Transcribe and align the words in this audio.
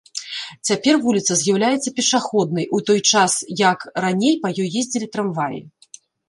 Цяпер 0.67 0.95
вуліца 1.03 1.31
з'яўляецца 1.41 1.93
пешаходнай, 1.97 2.65
у 2.77 2.79
той 2.87 2.99
час 3.11 3.37
як 3.63 3.79
раней 4.07 4.33
па 4.47 4.53
ёй 4.63 4.69
ездзілі 4.83 5.11
трамваі. 5.19 5.59